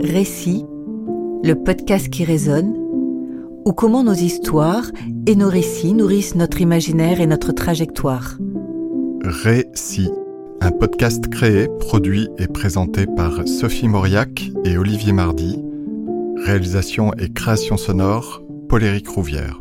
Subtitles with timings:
[0.00, 0.64] Récit,
[1.44, 2.74] le podcast qui résonne,
[3.64, 4.90] ou comment nos histoires
[5.26, 8.38] et nos récits nourrissent notre imaginaire et notre trajectoire.
[9.22, 10.10] Récit,
[10.60, 15.62] un podcast créé, produit et présenté par Sophie Mauriac et Olivier Mardy.
[16.44, 19.60] Réalisation et création sonore, Paul-Éric Rouvière.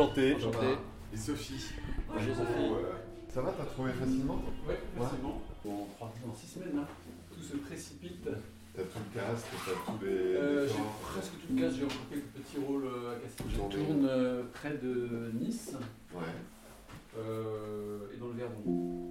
[0.00, 0.34] Enchanté.
[0.36, 0.66] Enchanté.
[1.12, 1.64] Et Sophie.
[2.08, 2.48] Bonjour, Sophie.
[2.58, 2.92] Euh,
[3.32, 4.42] Ça va, t'as trouvé facilement?
[4.68, 5.40] Ouais, facilement.
[5.64, 6.86] Bon, trois dans six semaines, hein.
[7.34, 8.24] tout se précipite.
[8.74, 10.10] T'as tout le casque, t'as tous les.
[10.10, 13.44] Euh, j'ai presque tout le cas, j'ai encore quelques petits rôles euh, à casser.
[13.48, 15.72] Je tourne euh, près de Nice
[16.14, 16.20] Ouais.
[17.18, 19.06] euh, et dans le Verdon.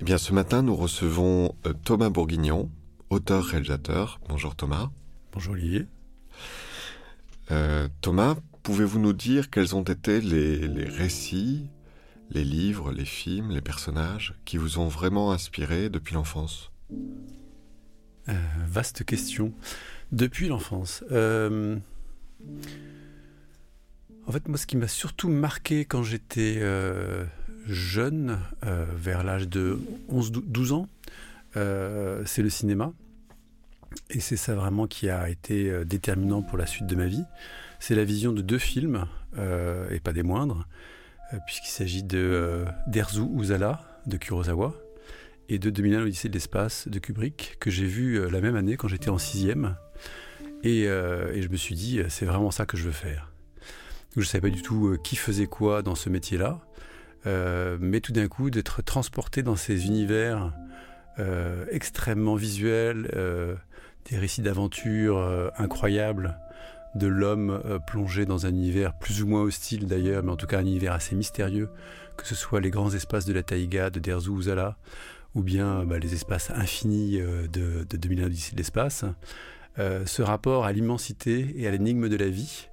[0.00, 1.54] Eh bien, ce matin, nous recevons
[1.84, 2.70] Thomas Bourguignon,
[3.10, 4.18] auteur-réalisateur.
[4.28, 4.90] Bonjour Thomas.
[5.32, 5.86] Bonjour Olivier.
[7.50, 11.68] Euh, Thomas, pouvez-vous nous dire quels ont été les, récits,
[12.30, 16.70] les livres, les films, les personnages qui vous ont vraiment inspiré depuis l'enfance?
[18.28, 18.32] Euh,
[18.66, 19.52] vaste question.
[20.12, 21.04] Depuis l'enfance.
[21.10, 21.76] euh,
[24.26, 27.24] En fait, moi, ce qui m'a surtout marqué quand j'étais euh,
[27.66, 30.88] jeune, vers l'âge de 11-12 ans,
[31.54, 32.92] c'est le cinéma.
[34.08, 37.24] Et c'est ça vraiment qui a été déterminant pour la suite de ma vie.
[37.82, 40.68] C'est la vision de deux films, euh, et pas des moindres,
[41.34, 44.72] euh, puisqu'il s'agit de euh, d'Erzu Uzala de Kurosawa
[45.48, 48.86] et de 2001 l'Odyssée de l'espace de Kubrick que j'ai vu la même année quand
[48.86, 49.74] j'étais en sixième
[50.62, 53.32] et, et je me suis dit c'est vraiment ça que je veux faire.
[54.16, 56.60] Je savais pas du tout qui faisait quoi dans ce métier-là,
[57.80, 60.52] mais tout d'un coup d'être transporté dans ces univers
[61.70, 63.08] extrêmement visuels,
[64.10, 66.38] des récits d'aventure euh, incroyables
[66.94, 70.46] de l'homme euh, plongé dans un univers plus ou moins hostile d'ailleurs, mais en tout
[70.46, 71.68] cas un univers assez mystérieux,
[72.16, 74.76] que ce soit les grands espaces de la taïga de Derzu Uzala,
[75.34, 79.04] ou bien bah, les espaces infinis euh, de, de 2001 Odyssée de l'espace.
[79.78, 82.68] Euh, ce rapport à l'immensité et à l'énigme de la vie,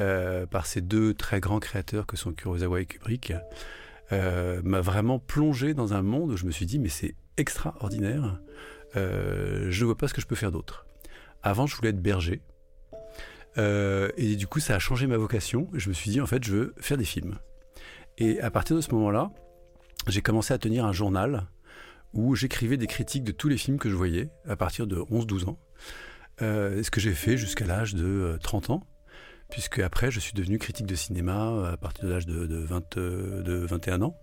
[0.00, 3.32] euh, par ces deux très grands créateurs que sont Kurosawa et Kubrick,
[4.10, 8.40] euh, m'a vraiment plongé dans un monde où je me suis dit mais c'est extraordinaire,
[8.96, 10.84] euh, je ne vois pas ce que je peux faire d'autre.
[11.44, 12.42] Avant je voulais être berger,
[13.58, 16.42] euh, et du coup ça a changé ma vocation, je me suis dit en fait
[16.44, 17.38] je veux faire des films.
[18.18, 19.30] Et à partir de ce moment-là,
[20.08, 21.46] j'ai commencé à tenir un journal
[22.12, 25.48] où j'écrivais des critiques de tous les films que je voyais à partir de 11-12
[25.48, 25.58] ans.
[26.42, 28.86] Euh, ce que j'ai fait jusqu'à l'âge de euh, 30 ans,
[29.50, 32.56] puisque après je suis devenu critique de cinéma euh, à partir de l'âge de, de
[32.56, 34.16] 20, euh, de 21 ans.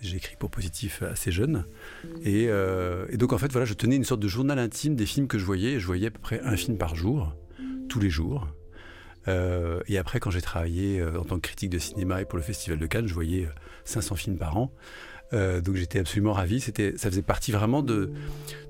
[0.00, 1.64] J'ai écrit pour Positif assez jeune.
[2.22, 5.06] Et, euh, et donc en fait voilà, je tenais une sorte de journal intime des
[5.06, 5.80] films que je voyais.
[5.80, 7.34] Je voyais à peu près un film par jour,
[7.88, 8.46] tous les jours.
[9.28, 12.38] Euh, et après, quand j'ai travaillé euh, en tant que critique de cinéma et pour
[12.38, 13.50] le Festival de Cannes, je voyais euh,
[13.84, 14.72] 500 films par an.
[15.32, 16.60] Euh, donc j'étais absolument ravi.
[16.60, 18.12] C'était, ça faisait partie vraiment de,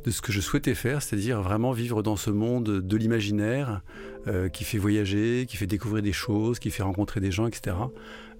[0.04, 3.82] de ce que je souhaitais faire, c'est-à-dire vraiment vivre dans ce monde de l'imaginaire
[4.26, 7.76] euh, qui fait voyager, qui fait découvrir des choses, qui fait rencontrer des gens, etc.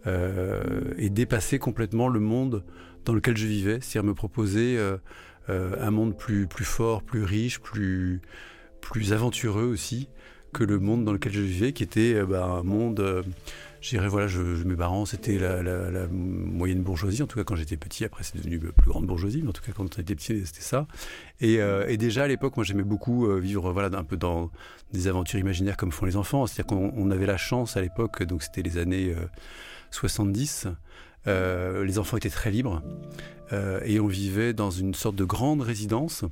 [0.07, 2.65] Euh, et dépasser complètement le monde
[3.05, 4.97] dans lequel je vivais, c'est-à-dire me proposer euh,
[5.49, 8.21] euh, un monde plus, plus fort, plus riche, plus,
[8.81, 10.09] plus aventureux aussi
[10.57, 13.23] que le monde dans lequel je vivais, qui était euh, bah, un monde, euh,
[13.83, 17.77] je dirais, voilà, je, mes parents, c'était la, moyenne bourgeoisie, en tout cas quand j'étais
[17.77, 20.47] petit, après c'est devenu plus grande bourgeoisie, mais en tout cas quand on était petit,
[20.47, 20.87] c'était ça.
[21.43, 24.51] Et, euh, et déjà à l'époque, moi j'aimais beaucoup vivre voilà, un peu dans
[24.95, 28.23] des aventures imaginaires comme font les enfants, c'est-à-dire qu'on on avait la chance à l'époque,
[28.23, 29.27] donc c'était les années euh,
[29.91, 30.69] 70,
[31.27, 32.83] euh, les enfants étaient très libres,
[33.85, 36.25] et on vivait dans une sorte de grande résidence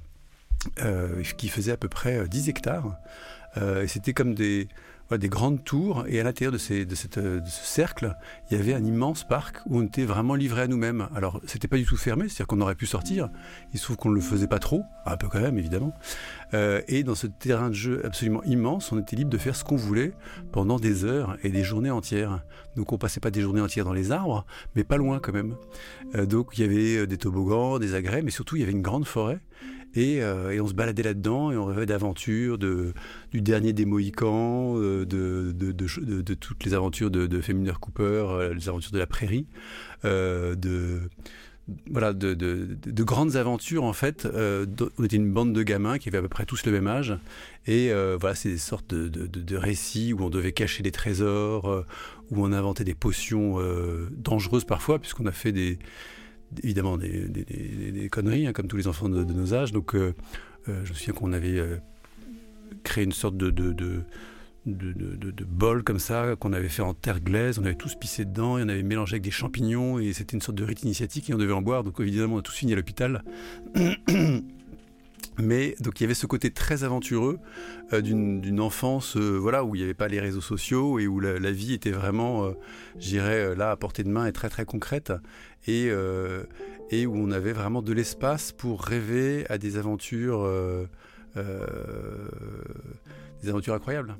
[1.36, 2.96] qui faisait à peu près euh, 10 hectares.
[3.56, 4.68] Euh, et c'était comme des,
[5.10, 6.04] grandes tours.
[6.08, 8.16] Et à l'intérieur euh, de ce cercle,
[8.50, 11.08] il y avait un immense parc où on était vraiment livré à nous-mêmes.
[11.14, 13.28] Alors, c'était pas du tout fermé, c'est-à-dire qu'on aurait pu sortir.
[13.72, 15.94] Il se trouve qu'on ne le faisait pas trop, un peu quand même, évidemment.
[16.52, 19.64] Euh, et dans ce terrain de jeu absolument immense, on était libre de faire ce
[19.64, 20.12] qu'on voulait
[20.52, 22.42] pendant des heures et des journées entières.
[22.76, 25.54] Donc, on passait pas des journées entières dans les arbres, mais pas loin quand même.
[26.26, 29.06] Donc, il y avait des toboggans, des agrès, mais surtout, il y avait une grande
[29.06, 29.40] forêt.
[29.94, 32.92] Et, euh, et on se baladait là-dedans et on rêvait d'aventures, de,
[33.32, 37.40] du dernier des Mohicans, euh, de, toutes les aventures de, de
[37.80, 39.46] Cooper, euh, les aventures de la prairie,
[40.02, 41.00] de,
[41.90, 44.26] voilà, de, de- de grandes aventures en fait.
[44.98, 47.16] On était une bande de gamins qui avaient à peu près tous le même âge.
[47.66, 51.84] Et voilà, c'est des sortes de, de- récits où on devait cacher des trésors,
[52.30, 53.58] où on inventait des potions
[54.10, 55.78] dangereuses parfois, puisqu'on a fait des
[56.62, 59.72] évidemment des, conneries, hein, comme tous les enfants de, nos âges.
[59.72, 60.14] Donc, euh,
[60.68, 61.76] euh, je me souviens qu'on avait euh,
[62.82, 64.04] créé une sorte de, de, de-
[64.66, 67.58] de, bols comme ça qu'on avait fait en terre glaise.
[67.58, 70.40] On avait tous pissé dedans et on avait mélangé avec des champignons et c'était une
[70.40, 71.84] sorte de rite initiatique et on devait en boire.
[71.84, 73.22] Donc évidemment, on a tous fini à l'hôpital.
[75.38, 77.38] Mais donc il y avait ce côté très aventureux
[77.92, 81.20] euh, d'une enfance euh, voilà, où il n'y avait pas les réseaux sociaux et où
[81.20, 82.52] la, vie était vraiment, euh,
[82.98, 85.12] j'irais, là à portée de main et très très concrète
[85.66, 85.90] et,
[86.90, 90.46] et où on avait vraiment de l'espace pour rêver à des aventures,
[91.34, 91.40] des
[93.48, 94.14] aventures incroyables.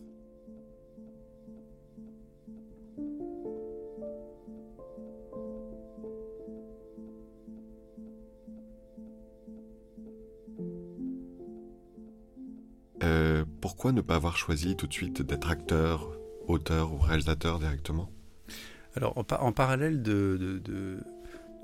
[13.65, 16.11] Pourquoi ne pas avoir choisi tout de suite d'être acteur,
[16.49, 18.11] auteur ou réalisateur directement?
[18.95, 21.01] Alors, en, pa- en parallèle de,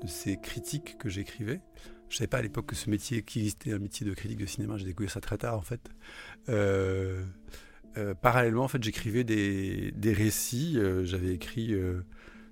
[0.07, 1.61] ces critiques que j'écrivais,
[2.09, 4.47] je savais pas à l'époque que ce métier, qu'il existait un métier de critique de
[4.47, 5.91] cinéma, j'ai découvert ça très tard en fait.
[6.49, 7.23] Euh,
[7.97, 10.79] euh, parallèlement, en fait, j'écrivais des, des récits.
[10.79, 12.03] euh, J'avais écrit une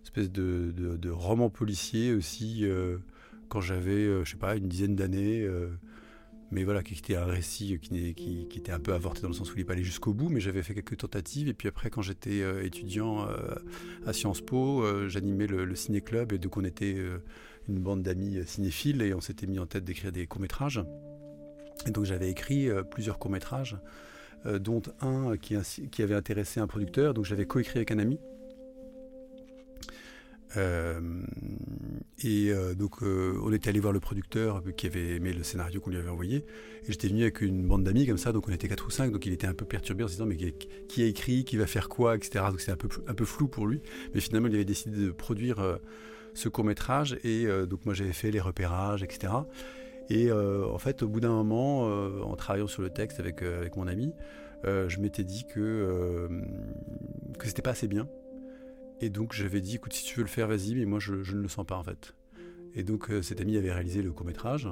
[0.03, 2.65] espèce de, de, de roman policier aussi
[3.47, 5.49] quand j'avais, je sais pas, une dizaine d'années.
[6.51, 9.55] Mais voilà, qui était un récit qui, était un peu avorté dans le sens où
[9.55, 11.47] il n'est pas allé jusqu'au bout, mais j'avais fait quelques tentatives.
[11.47, 13.55] Et puis après, quand j'étais euh, étudiant euh,
[14.05, 16.97] à Sciences Po, euh, j'animais le, le ciné-club, et donc on était
[17.67, 20.83] une bande d'amis cinéphiles, et on s'était mis en tête d'écrire des courts-métrages.
[21.85, 23.77] Et donc j'avais écrit plusieurs courts-métrages,
[24.45, 25.55] dont un qui,
[25.91, 28.19] qui avait intéressé un producteur, donc j'avais coécrit avec un ami.
[30.57, 30.99] Euh,
[32.23, 35.79] et euh, donc euh, on était allé voir le producteur qui avait aimé le scénario
[35.79, 36.37] qu'on lui avait envoyé.
[36.83, 39.11] Et j'étais venu avec une bande d'amis comme ça donc on était quatre ou cinq
[39.11, 41.67] donc il était un peu perturbé en se disant mais qui, a écrit qui va
[41.67, 43.81] faire quoi etc donc c'est un peu un peu flou pour lui.
[44.13, 45.79] Mais finalement il avait décidé de produire
[46.33, 49.33] ce court métrage et donc moi j'avais fait les repérages etc
[50.09, 53.87] et en fait au bout d'un moment en travaillant sur le texte avec avec mon
[53.87, 54.13] ami
[54.63, 56.27] je m'étais dit que
[57.37, 58.07] que c'était pas assez bien
[59.01, 61.41] et donc j'avais dit, écoute, si tu veux le faire, vas-y, mais moi je, ne
[61.41, 62.13] le sens pas en fait.
[62.75, 64.67] Et donc euh, cet ami avait réalisé le court métrage.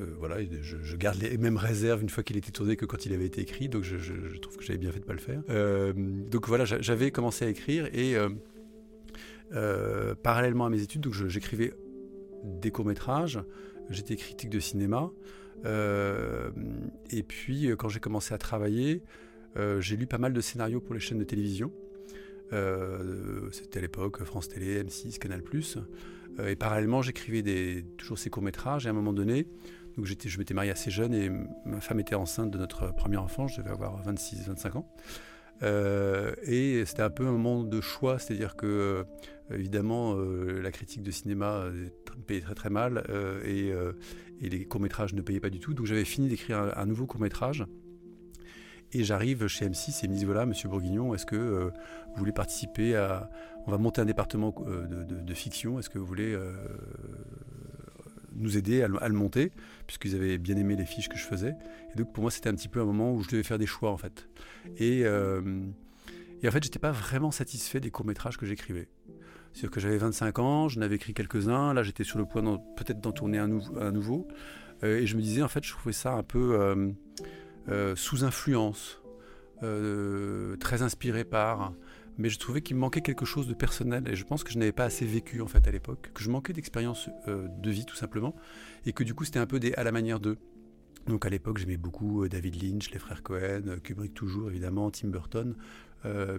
[0.00, 3.12] Euh, voilà, je, garde les mêmes réserves une fois qu'il était tourné que quand il
[3.12, 5.42] avait été écrit, donc je, trouve que j'avais bien fait de pas le faire.
[5.50, 8.16] Euh, donc voilà, j'a- j'avais commencé à écrire et
[10.22, 11.74] parallèlement à mes études, donc j'écrivais
[12.42, 13.38] des courts métrages,
[13.90, 15.10] j'étais critique de cinéma.
[15.66, 19.02] Et puis quand j'ai commencé à travailler,
[19.78, 21.70] j'ai lu pas mal de scénarios pour les chaînes de télévision.
[22.52, 25.42] Euh, C'était à l'époque France Télé, M6, Canal+.
[26.38, 28.86] Euh, et parallèlement, j'écrivais toujours ces courts-métrages.
[28.86, 29.46] Et à un moment donné,
[29.96, 31.30] donc je m'étais marié assez jeune et
[31.66, 33.46] ma femme était enceinte de notre premier enfant.
[33.46, 34.88] Je devais avoir 26-25 ans.
[35.62, 39.04] Euh, et c'était un peu un moment de choix, c'est-à-dire que, euh,
[39.54, 41.66] évidemment, la critique de cinéma
[42.26, 43.04] payait très très mal
[43.44, 43.70] et,
[44.40, 45.74] et les courts-métrages ne payaient pas du tout.
[45.74, 47.66] Donc j'avais fini d'écrire un, un nouveau court-métrage.
[48.94, 51.70] Et j'arrive chez M6 et ils me disent voilà, monsieur Bourguignon, est-ce que euh,
[52.12, 53.30] vous voulez participer à.
[53.66, 56.52] On va monter un département euh, de, de- fiction, est-ce que vous voulez euh,
[58.34, 59.52] nous aider à, le- monter?
[59.86, 61.54] Puisqu'ils avaient bien aimé les fiches que je faisais.
[61.92, 63.66] Et donc pour moi, c'était un petit peu un moment où je devais faire des
[63.66, 64.28] choix en fait.
[64.78, 68.88] Et, et en fait, j'étais pas vraiment satisfait des courts-métrages que j'écrivais.
[69.52, 72.42] C'est-à-dire que j'avais 25 ans, j'en avais écrit quelques-uns, là j'étais sur le point
[72.76, 74.26] peut-être d'en tourner un, nouveau- un nouveau.
[74.82, 76.92] Et je me disais, en fait, je trouvais ça un peu.
[77.68, 79.02] Euh, sous influence,
[79.62, 81.72] euh, très inspiré par,
[82.18, 84.58] mais je trouvais qu'il me manquait quelque chose de personnel et je pense que je
[84.58, 87.86] n'avais pas assez vécu en fait à l'époque, que je manquais d'expérience euh, de vie
[87.86, 88.34] tout simplement
[88.84, 90.38] et que du coup c'était un peu des, à la manière d'eux.
[91.06, 95.54] Donc à l'époque j'aimais beaucoup David Lynch, les frères Cohen, Kubrick toujours évidemment, Tim Burton,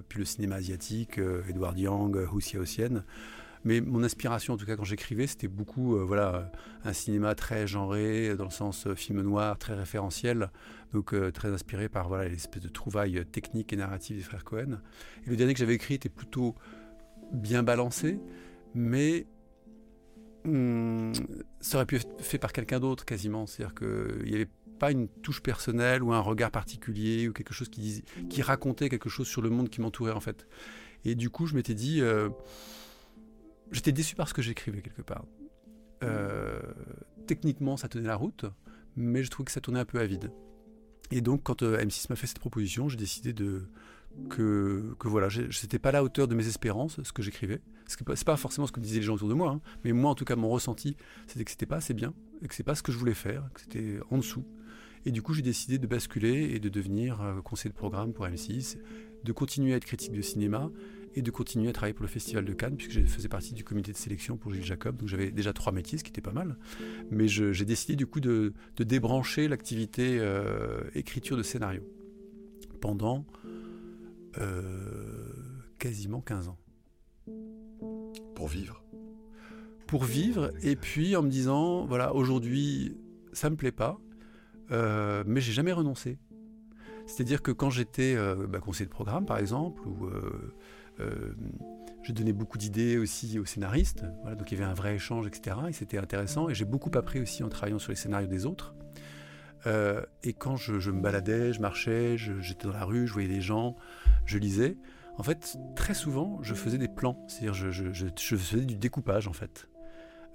[0.09, 1.19] puis le cinéma asiatique,
[1.49, 3.03] Edward Yang, euh, Hou Hsiao-hsien.
[3.65, 6.51] Mais mon inspiration, en tout cas quand j'écrivais, c'était beaucoup euh, voilà,
[6.83, 10.49] un cinéma très genré, euh, dans le sens euh, film noir, très référentiel,
[10.93, 14.43] donc euh, très inspiré par voilà, l'espèce de trouvailles euh, techniques et narratives des frères
[14.43, 14.79] Cohen.
[15.25, 16.55] Et le dernier que j'avais écrit était plutôt
[17.31, 18.19] bien balancé,
[18.75, 19.25] mais
[20.45, 21.13] hum,
[21.59, 23.47] ça aurait pu être fait par quelqu'un d'autre quasiment.
[23.47, 27.69] C'est-à-dire qu'il n'y avait pas une touche personnelle ou un regard particulier ou quelque chose
[27.69, 28.03] qui,
[28.41, 30.45] racontait quelque chose sur le monde qui m'entourait en fait.
[31.05, 32.29] Et du coup, je m'étais dit, euh,
[33.73, 35.25] j'étais déçu par ce que j'écrivais quelque part.
[36.03, 36.61] Euh,
[37.27, 38.45] techniquement, ça tenait la route,
[38.95, 40.31] mais je trouvais que ça tournait un peu à vide.
[41.11, 43.33] Et donc, quand euh, M6 m'a fait cette proposition, j'ai décidé
[44.29, 45.27] que, que voilà,
[45.81, 47.61] pas à la hauteur de mes espérances, ce que j'écrivais.
[47.87, 50.11] Ce C'est pas forcément ce que disaient les gens autour de moi, hein, mais moi,
[50.11, 50.95] en tout cas, mon ressenti,
[51.27, 53.49] c'était que c'était pas assez bien, et que c'est pas ce que je voulais faire,
[53.53, 54.45] que c'était en dessous.
[55.05, 58.25] Et du coup, j'ai décidé de basculer et de devenir euh, conseiller de programme pour
[58.25, 58.77] M6,
[59.23, 60.71] de continuer à être critique de cinéma
[61.15, 63.63] et de continuer à travailler pour le Festival de Cannes, puisque je faisais partie du
[63.63, 64.97] comité de sélection pour Gilles Jacob.
[64.97, 66.57] Donc j'avais déjà trois métiers, ce qui était pas mal.
[67.11, 71.83] Mais j'ai décidé du coup de, de débrancher l'activité euh, écriture de scénario
[72.81, 73.25] pendant
[74.39, 75.31] euh,
[75.79, 76.57] quasiment 15 ans.
[78.35, 78.83] Pour vivre
[79.87, 82.97] Pour vivre, et puis en me disant, voilà, aujourd'hui,
[83.31, 83.99] ça me plaît pas,
[84.71, 86.17] euh, mais j'ai jamais renoncé.
[87.05, 88.15] C'est-à-dire que quand j'étais
[88.47, 90.09] bah, conseiller de programme, par exemple, ou
[90.99, 95.25] je donnais beaucoup d'idées aussi aux scénaristes, voilà, donc il y avait un vrai échange,
[95.27, 95.57] etc.
[95.69, 98.75] Et c'était intéressant, et j'ai beaucoup appris aussi en travaillant sur les scénarios des autres.
[99.65, 103.75] et quand je, me baladais, je marchais, j'étais dans la rue, je voyais des gens,
[104.25, 104.77] je lisais,
[105.17, 109.67] en fait, très souvent, je faisais des plans, c'est-à-dire je, faisais du découpage en fait.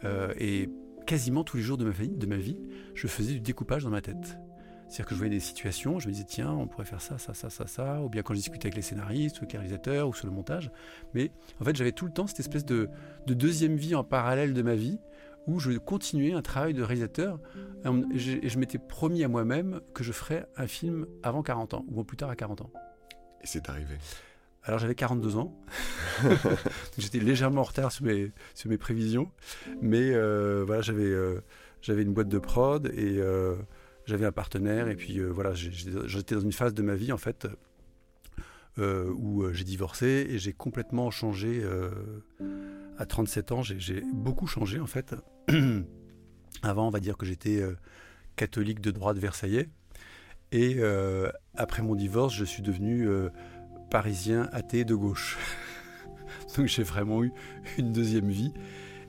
[0.05, 0.71] Euh, et
[1.07, 2.59] quasiment tous les jours de ma vie,
[2.95, 4.39] je faisais du découpage dans ma tête.
[4.89, 7.35] C'est-à-dire que je voyais des situations, je me disais tiens, on pourrait faire ça, ça,
[7.35, 10.09] ça, ça, ça, ou bien quand je discutais avec les scénaristes, ou avec les réalisateurs,
[10.09, 10.71] ou sur le montage.
[11.15, 11.31] Mais
[11.61, 12.89] en fait, j'avais tout le temps cette espèce de,
[13.27, 14.99] deuxième vie en parallèle de ma vie,
[15.47, 17.39] où je continuais un travail de réalisateur,
[17.85, 21.85] et je, je m'étais promis à moi-même que je ferais un film avant 40 ans,
[21.89, 22.71] ou plus tard à 40 ans.
[23.43, 23.97] Et c'est arrivé
[24.69, 25.57] alors j'avais 42 ans,
[26.99, 29.31] j'étais légèrement en retard sur mes, sur mes prévisions,
[29.81, 31.43] mais euh, voilà, j'avais euh,
[31.81, 33.55] j'avais une boîte de prod et euh,
[34.09, 37.47] j'avais un partenaire et puis voilà, j'étais dans une phase de ma vie en fait
[38.79, 41.63] où j'ai divorcé et j'ai complètement changé
[42.97, 45.15] à 37 ans, j'ai beaucoup changé en fait.
[46.63, 47.63] Avant, on va dire que j'étais
[48.37, 49.69] catholique de droite versaillais
[50.53, 50.81] et
[51.55, 53.09] après mon divorce, je suis devenu
[53.91, 55.39] parisien athée de gauche.
[56.57, 57.33] donc j'ai vraiment eu
[57.79, 58.53] une deuxième vie.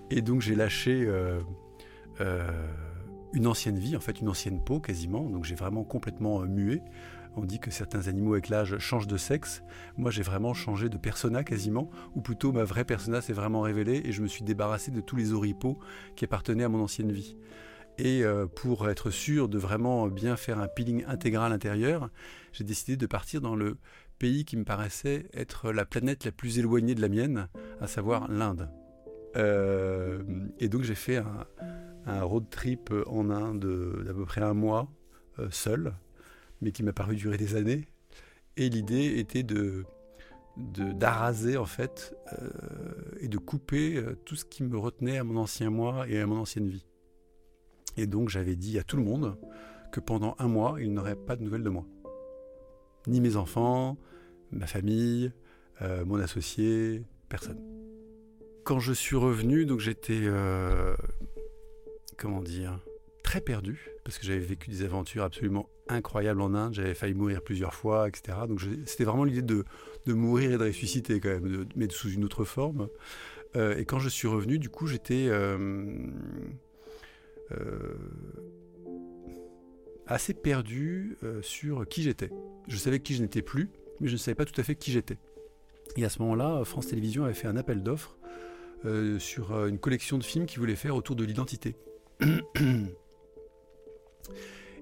[0.10, 1.40] Et donc j'ai lâché euh,
[2.22, 2.50] euh,
[3.34, 5.30] une ancienne vie, en fait une ancienne peau quasiment.
[5.30, 6.82] Donc j'ai vraiment complètement euh, mué.
[7.36, 9.64] On dit que certains animaux avec l'âge changent de sexe.
[9.98, 14.02] Moi j'ai vraiment changé de persona quasiment, ou plutôt ma vraie persona s'est vraiment révélée
[14.04, 15.80] et je me suis débarrassé de tous les oripeaux
[16.16, 17.38] qui appartenaient à mon ancienne vie.
[18.02, 18.24] Et
[18.56, 22.10] pour être sûr de vraiment bien faire un peeling intégral intérieur,
[22.54, 23.78] j'ai décidé de partir dans le
[24.20, 27.48] pays qui me paraissait être la planète la plus éloignée de la mienne,
[27.82, 28.70] à savoir l'Inde.
[29.36, 30.22] Euh,
[30.60, 31.46] et donc j'ai fait un,
[32.24, 34.88] road trip en Inde d'à peu près un mois,
[35.40, 35.94] euh, seul,
[36.62, 37.88] mais qui m'a paru durer des années.
[38.58, 39.86] Et l'idée était de
[40.58, 42.50] d'araser en fait euh,
[43.22, 46.38] et de couper tout ce qui me retenait à mon ancien moi et à mon
[46.38, 46.86] ancienne vie.
[47.96, 49.38] Et donc j'avais dit à tout le monde
[49.94, 51.86] que pendant un mois, il n'aurait pas de nouvelles de moi
[53.08, 53.98] ni mes enfants,
[54.52, 55.32] ma famille,
[55.82, 57.60] euh, mon associé, personne.
[58.64, 60.96] Quand je suis revenu, donc j'étais, euh,
[62.20, 62.80] comment dire,
[63.24, 67.42] très perdu, parce que j'avais vécu des aventures absolument incroyables en Inde, j'avais failli mourir
[67.42, 68.38] plusieurs fois, etc.
[68.48, 69.66] Donc c'était vraiment l'idée de,
[70.08, 72.90] mourir et de ressusciter quand même, mais sous une autre forme.
[73.56, 75.30] Euh, et quand je suis revenu, du coup, j'étais
[80.06, 82.30] assez perdu sur qui j'étais.
[82.68, 84.92] Je savais qui je n'étais plus, mais je ne savais pas tout à fait qui
[84.92, 85.18] j'étais.
[85.96, 88.20] Et à ce moment-là, France Télévisions avait fait un appel d'offres
[88.86, 91.76] euh, sur euh, une collection de films qu'ils voulaient faire autour de l'identité.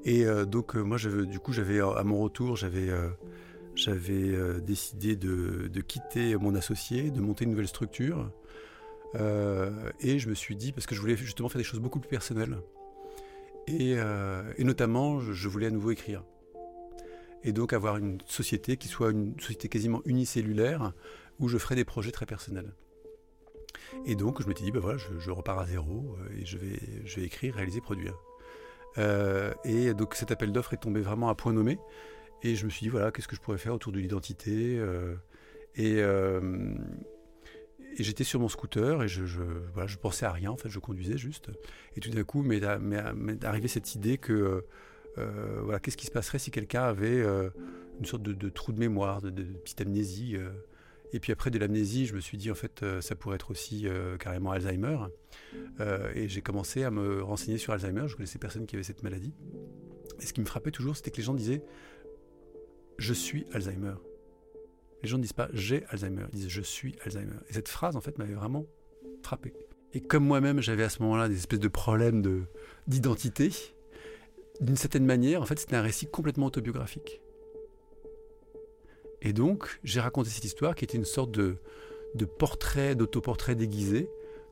[0.05, 2.89] Et euh, donc moi, du coup, j'avais à mon retour, j'avais
[4.61, 8.31] décidé de, quitter mon associé, de monter une nouvelle structure.
[9.15, 12.09] et je me suis dit, parce que je voulais justement faire des choses beaucoup plus
[12.09, 12.57] personnelles.
[13.67, 13.95] Et,
[14.57, 16.23] et notamment, je voulais à nouveau écrire
[17.43, 20.93] et donc avoir une société qui soit une société quasiment unicellulaire
[21.39, 22.73] où je ferai des projets très personnels.
[24.05, 26.57] Et donc je me suis dit, ben voilà, je, repars à zéro euh, et je
[26.57, 28.17] vais, je vais écrire, réaliser, produire.
[28.97, 31.79] Euh, et donc cet appel d'offres est tombé vraiment à point nommé.
[32.43, 35.15] Et je me suis dit, voilà, qu'est-ce que je pourrais faire autour de l'identité euh,
[35.75, 36.03] Et,
[37.99, 39.41] j'étais sur mon scooter et je, je,
[39.73, 41.49] voilà, je pensais à rien, en fait, je conduisais juste.
[41.95, 42.63] Et tout d'un coup, m'est
[43.43, 44.65] arrivé cette idée que
[45.15, 47.23] voilà, qu'est-ce qui se passerait si quelqu'un avait
[47.99, 50.37] une sorte de, trou de mémoire, de, petite amnésie.
[51.13, 53.87] Et puis après de l'amnésie, je me suis dit en fait ça pourrait être aussi
[54.19, 54.97] carrément Alzheimer.
[56.15, 58.07] et j'ai commencé à me renseigner sur Alzheimer.
[58.07, 59.33] Je connaissais personne qui avait cette maladie.
[60.19, 61.63] Et ce qui me frappait toujours, c'était que les gens disaient
[62.97, 63.95] je suis Alzheimer.
[65.03, 67.37] Les gens ne disent pas j'ai Alzheimer, ils disent je suis Alzheimer.
[67.49, 68.65] Et cette phrase en fait m'avait vraiment
[69.23, 69.53] frappé.
[69.93, 72.45] Et comme moi-même j'avais à ce moment-là des espèces de problèmes
[72.87, 73.51] d'identité,
[74.61, 77.21] d'une certaine manière, en fait, c'était un récit complètement autobiographique.
[79.27, 81.57] Et donc, j'ai raconté cette histoire qui était une sorte de,
[82.37, 84.07] portrait, d'autoportrait déguisé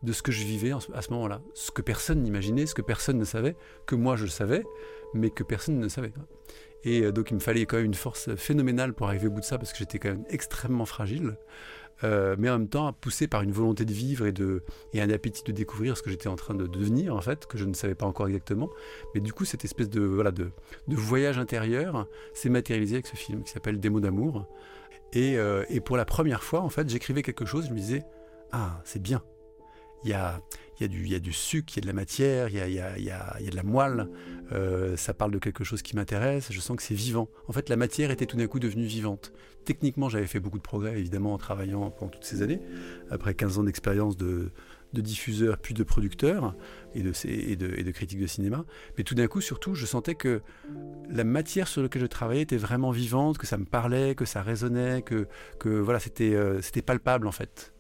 [0.06, 1.42] de ce que je vivais à ce moment-là.
[1.54, 4.64] Ce que personne n'imaginait, ce que personne ne savait, que moi je savais,
[5.14, 6.14] mais que personne ne savait.
[6.84, 9.40] Et euh, donc, il me fallait quand même une force phénoménale pour arriver au bout
[9.42, 11.38] de ça, parce que j'étais quand même extrêmement fragile.
[12.04, 15.10] Euh, mais en même temps poussé par une volonté de vivre et, de, et un
[15.10, 17.74] appétit de découvrir ce que j'étais en train de devenir en fait, que je ne
[17.74, 18.70] savais pas encore exactement.
[19.14, 20.52] Mais du coup, cette espèce de, voilà, de,
[20.90, 24.46] de voyage intérieur s'est matérialisé avec ce film qui s'appelle Des mots d'amour.
[25.14, 28.04] Et, euh, et pour la première fois, en fait, j'écrivais quelque chose, je me disais,
[28.52, 29.24] ah, c'est bien.
[30.04, 30.42] Il y a,
[30.88, 34.08] du, sucre, il y a de la matière, il y a, de la moelle,
[34.52, 37.30] euh, ça parle de quelque chose qui m'intéresse, je sens que c'est vivant.
[37.48, 39.32] En fait, la matière était tout d'un coup devenue vivante.
[39.64, 42.62] Techniquement, j'avais fait beaucoup de progrès, évidemment, en travaillant pendant toutes ces années,
[43.10, 44.52] après 15 ans d'expérience de,
[44.94, 46.56] diffuseur puis de producteur
[46.94, 48.64] et de, critique de cinéma.
[48.98, 50.42] Mais tout d'un coup, surtout, je sentais que
[51.10, 54.42] la matière sur laquelle je travaillais était vraiment vivante, que ça me parlait, que ça
[54.42, 55.28] résonnait, que,
[55.64, 57.75] voilà, euh, c'était palpable en fait.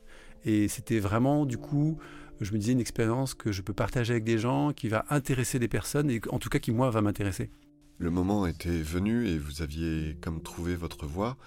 [0.46, 1.98] Et c'était vraiment, du coup,
[2.40, 5.60] je me disais une expérience que je peux partager avec des gens, qui va intéresser
[5.60, 7.50] des personnes, et en tout cas qui, moi, va m'intéresser.
[7.98, 11.38] Le moment était venu et vous aviez comme trouvé votre voie.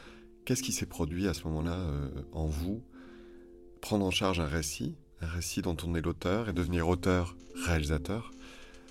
[0.45, 2.83] Qu'est-ce qui s'est produit à ce moment-là euh, en vous?
[3.81, 8.33] Prendre en charge un récit, un récit dont on est l'auteur, et devenir auteur-réalisateur.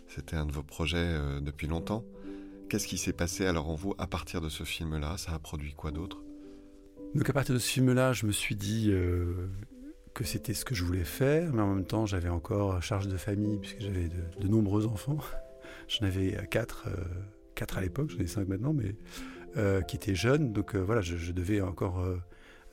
[0.07, 2.05] C'était un de vos projets euh, depuis longtemps.
[2.69, 5.17] Qu'est-ce qui s'est passé alors en vous à partir de ce film-là?
[5.17, 6.21] Ça a produit quoi d'autre?
[7.15, 9.49] Donc à partir de ce film-là, je me suis dit, euh,
[10.17, 13.17] que c'était ce que je voulais faire, mais en même temps, j'avais encore charge de
[13.17, 14.09] famille, puisque j'avais
[14.39, 15.19] de, nombreux enfants.
[15.87, 17.03] J'en avais quatre, euh,
[17.53, 18.95] quatre à l'époque, j'en ai cinq maintenant, mais
[19.57, 20.53] euh, qui étaient jeunes.
[20.53, 22.17] Donc euh, voilà, je, devais encore euh,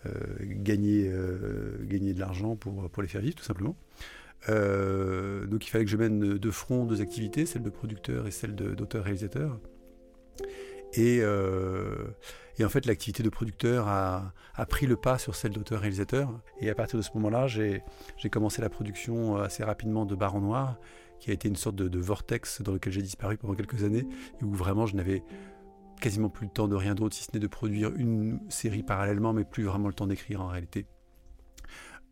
[0.06, 0.10] euh,
[0.40, 1.12] gagner,
[1.82, 3.76] gagner de l'argent pour, pour les faire vivre, tout simplement.
[4.48, 8.54] donc il fallait que je mène de front deux activités, celle de producteur et celle
[8.54, 9.60] d'auteur-réalisateur.
[10.96, 12.06] Et, euh,
[12.58, 14.32] et, en fait, l'activité de producteur a,
[14.68, 16.40] pris le pas sur celle d'auteur-réalisateur.
[16.60, 17.82] Et à partir de ce moment-là, j'ai
[18.30, 20.78] commencé la production assez rapidement de Baron Noir,
[21.20, 24.06] qui a été une sorte de, de vortex dans lequel j'ai disparu pendant quelques années,
[24.40, 25.22] et où vraiment je n'avais
[26.00, 29.32] quasiment plus le temps de rien d'autre, si ce n'est de produire une série parallèlement,
[29.32, 30.86] mais plus vraiment le temps d'écrire en réalité.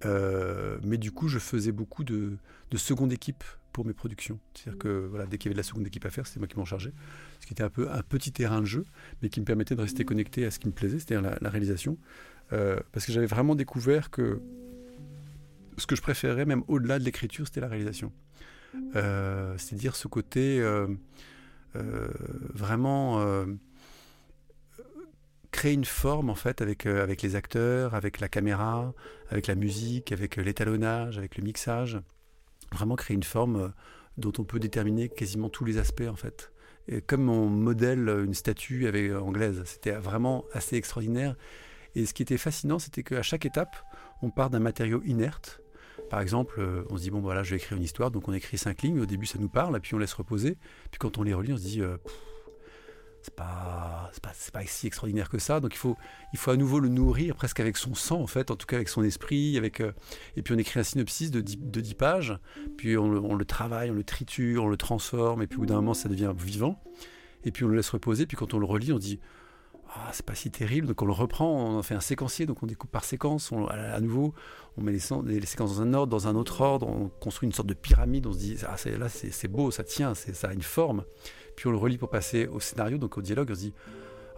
[0.05, 2.39] Euh, mais du coup, je faisais beaucoup de,
[2.71, 4.38] de seconde équipe pour mes productions.
[4.55, 6.49] C'est-à-dire que voilà, dès qu'il y avait de la seconde équipe à faire, c'était moi
[6.49, 6.93] qui m'en chargeais.
[7.41, 8.85] Ce qui était un peu un petit terrain de jeu,
[9.23, 11.50] mais qui me permettait de rester connecté à ce qui me plaisait, c'est-à-dire la, la,
[11.50, 11.99] réalisation.
[12.52, 14.41] Euh, parce que j'avais vraiment découvert que
[15.79, 18.13] ce que je préférais, même au-delà de l'écriture, c'était la réalisation.
[18.97, 20.87] Euh, c'est-à-dire ce côté euh,
[21.75, 23.47] vraiment
[25.50, 28.93] créer une forme en fait avec, avec les acteurs, avec la caméra,
[29.30, 32.00] avec la musique, avec l'étalonnage, avec le mixage
[32.73, 33.73] vraiment créer une forme
[34.17, 36.52] dont on peut déterminer quasiment tous les aspects en fait.
[36.89, 41.37] Et comme on modèle une statue avec, anglaise, c'était vraiment assez extraordinaire.
[41.95, 43.76] Et ce qui était fascinant, c'était qu'à chaque étape,
[44.23, 45.61] on part d'un matériau inerte.
[46.11, 48.58] Par exemple, on se dit bon voilà, je vais écrire une histoire, donc on écrit
[48.58, 49.00] cinq lignes.
[49.00, 50.56] Au début, ça nous parle, puis on laisse reposer.
[50.91, 51.97] Puis quand on les relit, on se dit euh,
[53.23, 55.61] c'est pas, pas, pas si extraordinaire que ça.
[55.61, 55.97] Donc il faut,
[56.32, 58.76] il faut à nouveau le nourrir presque avec son sang, en fait, en tout cas
[58.76, 59.56] avec son esprit.
[59.56, 59.93] Avec, euh,
[60.37, 62.39] et puis on écrit un synopsis de 10, de 10 pages,
[62.76, 65.76] puis on le, travaille, on le triture, on le transforme, et puis au bout d'un
[65.76, 66.82] moment ça devient vivant.
[67.45, 69.21] Et puis on le laisse reposer, puis quand on le relit, on dit
[69.95, 70.87] ah, c'est pas si terrible.
[70.89, 73.52] Donc on le reprend, on fait un séquencier, donc on découpe par séquence.
[73.69, 74.35] À, nouveau,
[74.76, 76.89] on met les, les, séquences dans un ordre, dans un autre ordre.
[76.89, 78.26] On construit une sorte de pyramide.
[78.26, 81.04] On se dit ah, là c'est beau, ça tient, ça a une forme
[81.69, 83.75] on le relit pour passer au scénario, donc au dialogue, on se dit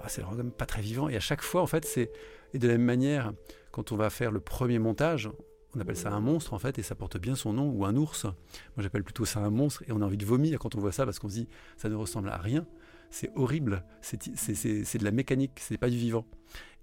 [0.03, 1.09] ah, c'est vraiment pas très vivant.
[1.09, 2.11] Et à chaque fois, en fait, c'est
[2.53, 3.33] et de la même manière,
[3.73, 5.29] quand on va faire le premier montage,
[5.75, 7.97] on appelle ça un monstre en fait, et ça porte bien son nom, ou un
[7.97, 8.25] ours.
[8.25, 8.35] Moi
[8.79, 11.05] j'appelle plutôt ça un monstre, et on a envie de vomir quand on voit ça
[11.05, 12.65] parce qu'on se dit ça ne ressemble à rien.
[13.11, 16.27] C'est horrible, c'est de la mécanique, c'est pas du vivant.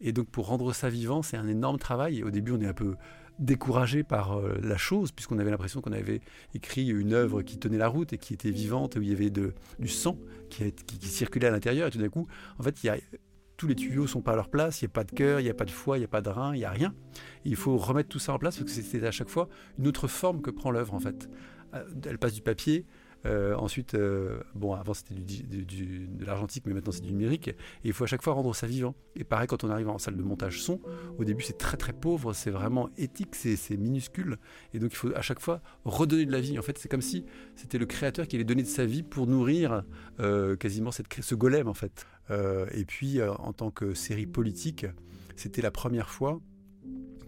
[0.02, 2.24] Et donc pour rendre ça vivant, c'est un énorme travail.
[2.24, 2.96] Au début, on est un peu
[3.42, 6.22] découragé par euh, la chose, puisqu'on avait l'impression qu'on avait
[6.54, 9.32] écrit une œuvre qui tenait la route et qui était vivante, où il y avait
[9.32, 10.18] du sang
[10.50, 11.88] qui, circulait à l'intérieur.
[11.88, 12.28] Et tout d'un coup,
[12.60, 12.98] en fait, il y a,
[13.58, 15.44] tous les tuyaux sont pas à leur place, il n'y a pas de cœur, il
[15.44, 16.94] n'y a pas de foie, il n'y a pas de rein, il n'y a rien.
[17.46, 19.50] Et il faut remettre tout ça en place parce que c'est à chaque fois
[19.80, 21.30] une autre forme que prend l'œuvre en fait.
[21.74, 22.86] Euh, elle passe du papier
[23.26, 27.50] euh, ensuite, euh, bon, avant c'était du, de l'argentique, mais maintenant c'est du numérique.
[27.50, 27.56] Et
[27.86, 28.96] il faut à chaque fois rendre ça vivant.
[29.16, 30.80] Et pareil, quand on arrive en salle de montage son,
[31.18, 34.38] au début c'est très très pauvre, c'est vraiment éthique, c'est minuscule.
[34.74, 36.58] Et donc il faut à chaque fois redonner de la vie.
[36.58, 39.28] En fait, c'est comme si c'était le créateur qui allait donner de sa vie pour
[39.28, 39.84] nourrir
[40.20, 42.08] euh, quasiment cette, ce golem en fait.
[42.74, 44.86] Et puis, en tant que série politique,
[45.36, 46.40] c'était la première fois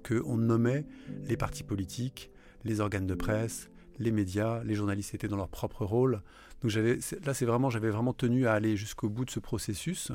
[0.07, 0.85] qu'on nommait
[1.27, 2.31] les partis politiques,
[2.63, 6.21] les organes de presse, les médias, les journalistes étaient dans leur propre rôle.
[6.61, 10.11] Donc là, c'est vraiment, j'avais vraiment tenu à aller jusqu'au bout de ce processus.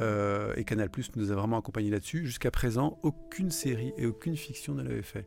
[0.00, 2.26] Euh, et Canal Plus nous a vraiment accompagnés là-dessus.
[2.26, 5.26] Jusqu'à présent, aucune série et aucune fiction ne l'avait fait.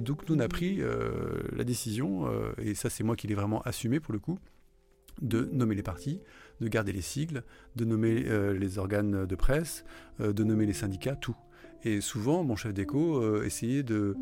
[0.00, 3.26] Et donc nous on a pris euh, la décision, euh, et ça c'est moi qui
[3.26, 4.38] l'ai vraiment assumé pour le coup,
[5.20, 6.22] de nommer les partis,
[6.62, 7.44] de garder les sigles,
[7.76, 9.84] de nommer euh, les organes de presse,
[10.18, 11.36] de nommer les syndicats, tout.
[11.84, 14.16] Et souvent mon chef d'éco essayait de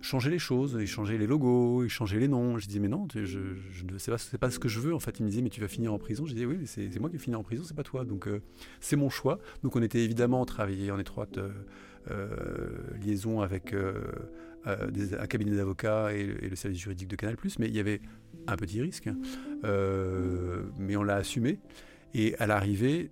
[0.00, 2.58] changer les choses, il changeait les logos, il changeait les noms.
[2.58, 3.38] Je disais mais non, je,
[3.84, 5.18] ne sais pas, c'est pas ce que je veux en fait.
[5.18, 6.24] Il me disait mais tu vas finir en prison.
[6.26, 8.04] Je disais oui c'est moi qui vais finir en prison, c'est pas toi.
[8.04, 8.28] Donc
[8.80, 9.40] c'est mon choix.
[9.64, 11.40] Donc on était évidemment travaillé en étroite
[13.00, 13.74] liaison avec
[14.66, 18.00] euh, un cabinet d'avocats et, le service juridique de Canal+, mais il y avait
[18.46, 19.08] un petit risque,
[19.64, 21.60] euh, mais on l'a assumé.
[22.14, 23.10] Et à l'arrivée,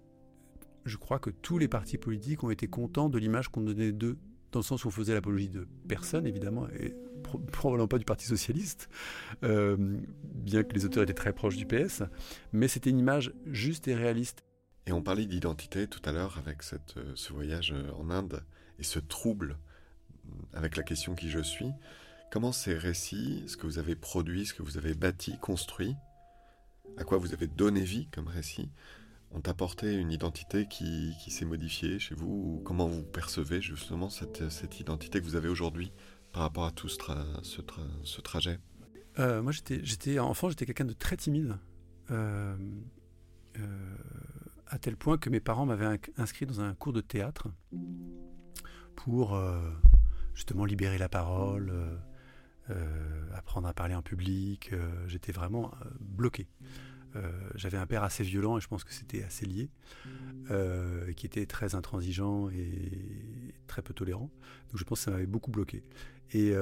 [0.84, 4.18] je crois que tous les partis politiques ont été contents de l'image qu'on donnait d'eux,
[4.52, 8.04] dans le sens où on faisait l'apologie de personne, évidemment, et pro- probablement pas du
[8.04, 8.88] Parti Socialiste,
[9.42, 9.76] euh,
[10.22, 12.02] bien que les auteurs étaient très proches du PS,
[12.52, 14.44] mais c'était une image juste et réaliste.
[14.86, 18.44] Et on parlait d'identité tout à l'heure avec ce voyage en Inde
[18.78, 19.56] et ce trouble
[20.54, 21.70] avec la question qui je suis.
[22.30, 25.94] Comment ces récits, ce que vous avez produit, ce que vous avez bâti, construit,
[26.96, 28.70] à quoi vous avez donné vie comme récit,
[29.30, 34.08] ont apporté une identité qui, qui s'est modifiée chez vous ou Comment vous percevez justement
[34.08, 35.92] cette, cette identité que vous avez aujourd'hui
[36.32, 36.98] par rapport à tout ce,
[37.42, 38.58] ce, tra- ce trajet?
[39.18, 41.56] Euh, moi, j'étais, enfant, j'étais quelqu'un de très timide.
[42.10, 42.56] Euh,
[43.58, 43.96] euh,
[44.66, 47.48] à tel point que mes parents m'avaient inscrit dans un cours de théâtre
[48.96, 49.40] pour
[50.34, 51.96] justement libérer la parole, euh,
[52.70, 54.70] euh, apprendre à parler en public.
[54.72, 56.48] euh, j'étais vraiment bloqué.
[57.54, 59.70] J'avais un père assez violent et je pense que c'était assez lié,
[61.16, 64.30] qui était très intransigeant et très peu tolérant.
[64.70, 65.84] Donc je pense que ça m'avait beaucoup bloqué.
[66.32, 66.56] Et,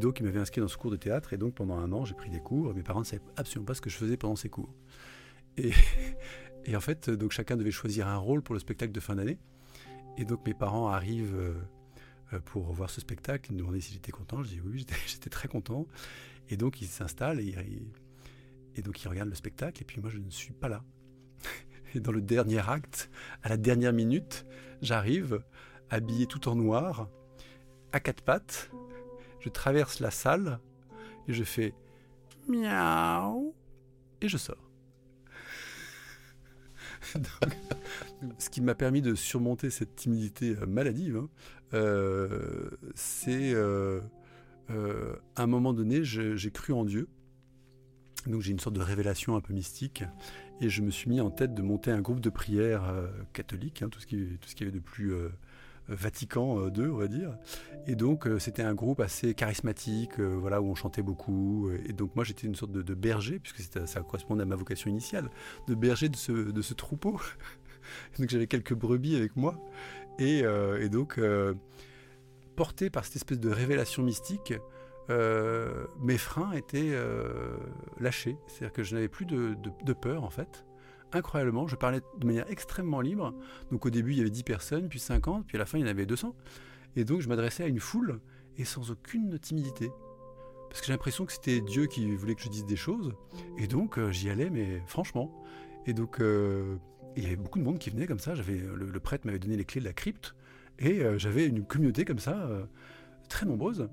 [0.00, 1.32] donc, il m'avait inscrit dans ce cours de théâtre.
[1.34, 2.74] Et donc, pendant un an, j'ai pris des cours.
[2.74, 4.74] Mes parents ne savaient absolument pas ce que je faisais pendant ces cours.
[5.56, 5.70] Et,
[6.64, 9.38] et en fait, donc, chacun devait choisir un rôle pour le spectacle de fin d'année.
[10.18, 11.54] Et donc, mes parents arrivent
[12.44, 13.50] pour voir ce spectacle.
[13.50, 14.42] Ils me demandaient si j'étais content.
[14.42, 15.86] Je dis oui, j'étais, très content.
[16.48, 19.82] Et donc, ils s'installent et, donc, ils regardent le spectacle.
[19.82, 20.84] Et puis, moi, je ne suis pas là.
[21.94, 23.10] Et dans le dernier acte,
[23.42, 24.44] à la dernière minute,
[24.82, 25.42] j'arrive
[25.88, 27.08] habillé tout en noir,
[27.92, 28.70] à quatre pattes.
[29.40, 30.60] Je traverse la salle
[31.28, 31.74] et je fais
[32.48, 33.54] miaou
[34.20, 34.56] et je sors.
[38.38, 44.00] Ce qui m'a permis de surmonter cette timidité euh, maladive, hein, euh, c'est euh,
[44.70, 47.08] euh, à un moment donné, j'ai cru en Dieu.
[48.26, 50.02] Donc j'ai une sorte de révélation un peu mystique
[50.60, 53.82] et je me suis mis en tête de monter un groupe de prière euh, catholique,
[53.82, 55.28] hein, tout ce qui tout ce avait de plus euh,
[55.88, 57.36] Vatican euh, II, on va dire.
[57.86, 61.70] Et donc, euh, c'était un groupe assez charismatique, euh, voilà, où on chantait beaucoup.
[61.86, 65.30] Et donc, moi, j'étais une sorte de, berger, puisque ça correspondait à ma vocation initiale,
[65.68, 67.20] de berger de ce troupeau.
[68.18, 69.58] donc, j'avais quelques brebis avec moi.
[70.18, 71.54] Et, euh, et donc, euh,
[72.54, 74.54] porté par cette espèce de révélation mystique,
[75.10, 76.96] euh, mes freins étaient
[78.00, 78.36] lâchés.
[78.46, 80.64] C'est-à-dire que je n'avais plus de, peur, en fait.
[81.12, 83.32] Incroyablement, je parlais de manière extrêmement libre.
[83.70, 85.82] Donc au début, il y avait 10 personnes, puis 50, puis à la fin, il
[85.82, 86.34] y en avait 200.
[86.96, 88.20] Et donc, je m'adressais à une foule
[88.56, 89.90] et sans aucune timidité.
[90.68, 93.14] Parce que j'ai l'impression que c'était Dieu qui voulait que je dise des choses.
[93.56, 95.30] Et donc, j'y allais, mais franchement.
[95.86, 96.20] Et donc,
[97.16, 98.34] il y avait beaucoup de monde qui venait comme ça.
[98.34, 100.34] J'avais, le, le prêtre m'avait donné les clés de la crypte.
[100.78, 102.64] Et euh, j'avais une communauté comme ça, euh,
[103.28, 103.88] très nombreuse.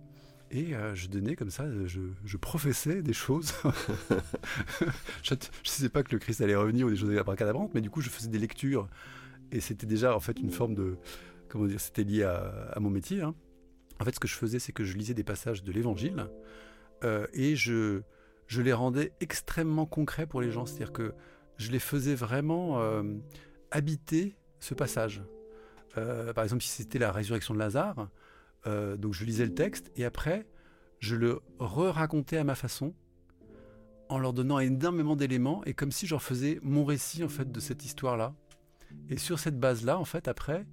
[0.51, 3.53] Et euh, je donnais comme ça, je, je professais des choses.
[5.23, 7.89] je ne sais pas que le Christ allait revenir ou des choses abracadabrantes, mais du
[7.89, 8.87] coup, je faisais des lectures.
[9.51, 10.97] Et c'était déjà, en fait, une forme de.
[11.49, 13.21] Comment dire C'était lié à, à mon métier.
[13.21, 13.35] hein.
[13.99, 16.27] En fait, ce que je faisais, c'est que je lisais des passages de l'Évangile
[17.03, 18.01] euh, et je,
[18.47, 20.65] je les rendais extrêmement concrets pour les gens.
[20.65, 21.13] C'est-à-dire que
[21.57, 23.03] je les faisais vraiment euh,
[23.71, 25.23] habiter ce passage.
[25.97, 28.09] Euh, par exemple, si c'était la résurrection de Lazare,
[28.65, 30.47] euh, donc je lisais le texte et après,
[30.99, 32.93] je le re-racontais à ma façon
[34.09, 37.59] en leur donnant énormément d'éléments et comme si je faisais mon récit en fait de
[37.59, 38.33] cette histoire-là.
[39.09, 40.65] Et sur cette base-là, en fait, après,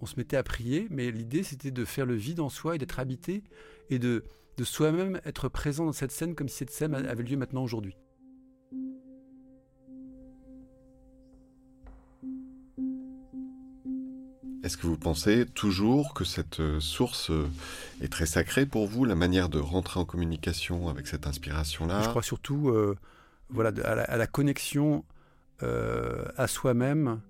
[0.00, 2.78] on se mettait à prier, mais l'idée c'était de faire le vide en soi et
[2.78, 3.44] d'être habité
[3.88, 4.24] et de,
[4.56, 7.96] de soi-même être présent dans cette scène comme si cette scène avait lieu maintenant aujourd'hui.
[14.62, 17.48] Est-ce que vous pensez toujours que cette euh, source euh,
[18.00, 22.02] est très sacrée pour vous, la manière de rentrer en communication avec cette inspiration-là?
[22.02, 22.96] Je crois surtout euh,
[23.50, 25.04] voilà, à, la, connexion
[25.60, 27.20] à soi-même.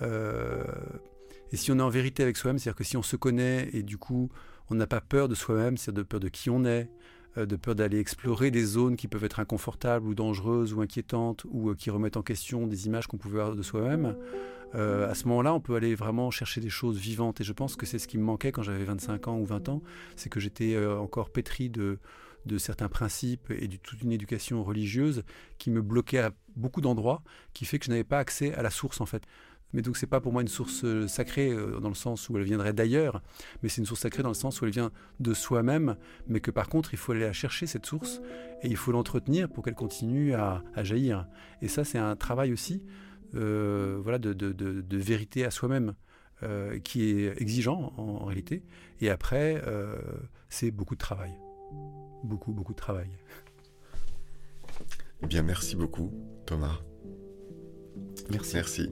[0.00, 3.82] et si on est en vérité avec soi-même, c'est-à-dire que si on se connaît et
[3.82, 4.28] du coup
[4.70, 6.88] on n'a pas peur de soi-même, c'est-à-dire de peur de qui on est,
[7.36, 11.74] de peur d'aller explorer des zones qui peuvent être inconfortables ou dangereuses ou inquiétantes ou
[11.74, 14.16] qui remettent en question des images qu'on pouvait avoir de soi-même.
[14.74, 17.40] À ce moment-là, on peut aller vraiment chercher des choses vivantes.
[17.40, 19.68] Et je pense que c'est ce qui me manquait quand j'avais 25 ans ou 20
[19.70, 19.82] ans,
[20.16, 21.98] c'est que j'étais encore pétri de,
[22.58, 25.24] certains principes et de toute une éducation religieuse
[25.58, 27.22] qui me bloquait à beaucoup d'endroits,
[27.54, 29.22] qui fait que je n'avais pas accès à la source en fait.
[29.72, 32.36] Mais donc c'est pas pour moi une source euh, sacrée euh, dans le sens où
[32.38, 33.22] elle viendrait d'ailleurs,
[33.62, 35.96] mais c'est une source sacrée dans le sens où elle vient de soi-même,
[36.28, 38.20] mais que par contre il faut aller la chercher cette source
[38.62, 41.26] et il faut l'entretenir pour qu'elle continue à, jaillir.
[41.62, 43.05] Et ça c'est un travail aussi, euh,
[43.36, 45.94] voilà, de, vérité à soi-même.
[46.84, 48.62] qui est exigeant en, réalité.
[49.00, 49.62] Et après,
[50.48, 51.32] c'est beaucoup de travail
[52.26, 53.08] beaucoup, beaucoup de travail.
[55.22, 56.12] Eh bien, merci beaucoup,
[56.44, 56.80] Thomas.
[58.30, 58.54] Merci.
[58.56, 58.90] Merci.